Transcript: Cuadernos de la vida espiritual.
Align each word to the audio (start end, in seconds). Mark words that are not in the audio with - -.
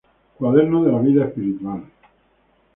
Cuadernos 0.39 0.83
de 0.83 0.91
la 0.93 0.97
vida 0.99 1.25
espiritual. 1.25 1.83